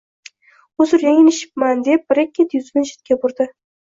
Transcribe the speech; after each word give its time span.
Uzr, 0.85 1.03
yanglishibman, 1.07 1.83
deb 1.87 2.07
Brekket 2.13 2.57
yuzini 2.57 2.87
chetga 2.93 3.19
burdi 3.27 3.47